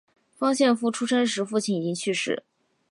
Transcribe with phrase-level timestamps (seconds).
[0.35, 2.43] 方献夫出生时父亲已经去世。